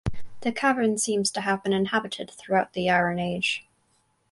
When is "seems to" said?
0.97-1.41